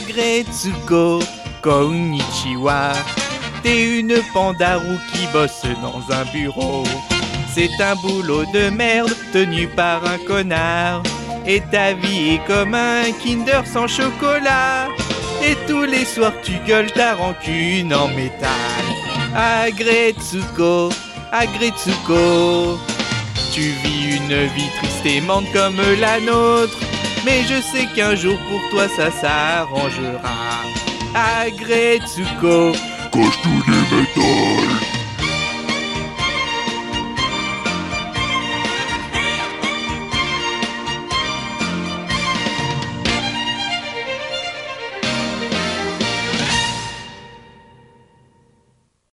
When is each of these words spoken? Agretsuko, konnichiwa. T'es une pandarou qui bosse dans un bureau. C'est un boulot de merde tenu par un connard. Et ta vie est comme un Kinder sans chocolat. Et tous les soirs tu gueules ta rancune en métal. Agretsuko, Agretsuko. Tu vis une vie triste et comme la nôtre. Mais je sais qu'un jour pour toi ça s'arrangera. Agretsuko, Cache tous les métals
Agretsuko, 0.00 1.22
konnichiwa. 1.60 2.92
T'es 3.62 3.98
une 3.98 4.16
pandarou 4.32 4.96
qui 5.12 5.26
bosse 5.32 5.62
dans 5.82 6.02
un 6.14 6.24
bureau. 6.32 6.84
C'est 7.52 7.70
un 7.80 7.94
boulot 7.96 8.44
de 8.54 8.70
merde 8.70 9.14
tenu 9.32 9.68
par 9.68 10.00
un 10.06 10.18
connard. 10.26 11.02
Et 11.46 11.60
ta 11.70 11.92
vie 11.92 12.34
est 12.34 12.46
comme 12.46 12.74
un 12.74 13.12
Kinder 13.22 13.62
sans 13.66 13.86
chocolat. 13.86 14.88
Et 15.42 15.56
tous 15.66 15.84
les 15.84 16.06
soirs 16.06 16.40
tu 16.42 16.52
gueules 16.66 16.92
ta 16.92 17.14
rancune 17.14 17.92
en 17.92 18.08
métal. 18.08 18.84
Agretsuko, 19.34 20.90
Agretsuko. 21.30 22.78
Tu 23.52 23.60
vis 23.60 24.16
une 24.16 24.46
vie 24.54 24.70
triste 24.78 25.04
et 25.04 25.22
comme 25.52 25.80
la 26.00 26.20
nôtre. 26.20 26.78
Mais 27.24 27.42
je 27.42 27.60
sais 27.60 27.86
qu'un 27.94 28.14
jour 28.14 28.38
pour 28.48 28.60
toi 28.70 28.88
ça 28.88 29.10
s'arrangera. 29.10 30.64
Agretsuko, 31.14 32.72
Cache 33.12 33.42
tous 33.42 33.62
les 33.70 33.96
métals 33.96 34.99